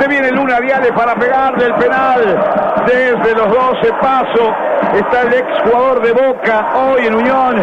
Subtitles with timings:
[0.00, 2.20] Se viene Luna Viale para pegarle el penal.
[2.86, 4.50] Desde los 12 pasos
[4.94, 7.56] está el ex jugador de Boca, hoy en Unión,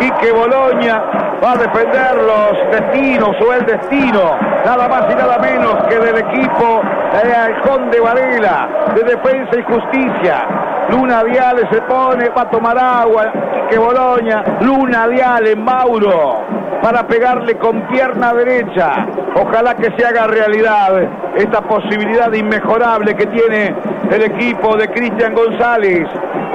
[0.00, 1.02] Quique Boloña.
[1.44, 6.16] Va a defender los destinos o el destino, nada más y nada menos que del
[6.16, 6.80] equipo
[7.22, 10.46] de Halcón de Varela, de Defensa y Justicia.
[10.88, 17.56] Luna Viale se pone, va a tomar agua, Quique Boloña, Luna Viale, Mauro, para pegarle
[17.58, 19.06] con pierna derecha.
[19.34, 20.92] Ojalá que se haga realidad
[21.36, 23.74] esta posibilidad inmejorable que tiene
[24.10, 26.06] el equipo de Cristian González.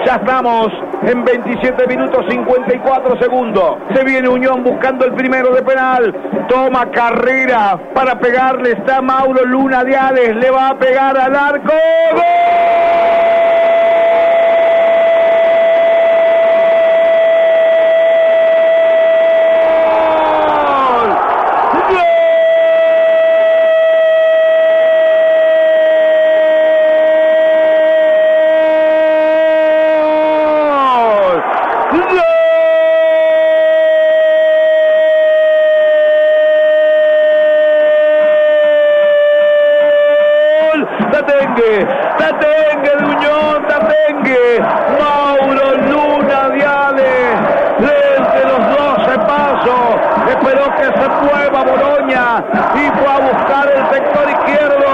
[0.06, 0.68] Ya estamos
[1.04, 3.78] en 27 minutos 54 segundos.
[3.94, 6.16] Se viene Unión buscando el primero de penal.
[6.48, 8.72] Toma carrera para pegarle.
[8.72, 10.36] Está Mauro Luna Diales.
[10.36, 11.74] Le va a pegar al arco.
[41.20, 41.86] Tatengue,
[42.18, 44.64] Tatengue de Unión, Tatengue,
[44.98, 47.12] Mauro Luna Viale,
[47.78, 48.62] desde los
[49.06, 52.42] 12 pasos, esperó que se mueva Boloña
[52.74, 54.88] y fue a buscar el sector izquierdo,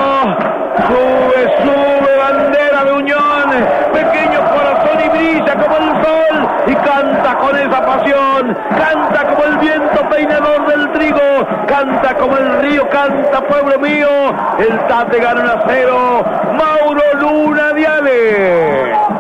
[0.88, 3.52] sube, sube, bandera de Unión,
[3.94, 9.58] pequeño corazón y brilla como el sol y canta con esa pasión, canta como el
[9.58, 9.75] viento
[10.16, 11.20] peinador del trigo,
[11.68, 14.08] canta como el río, canta pueblo mío,
[14.58, 16.45] el Tate gana un a cero, Mauro Luna Diale.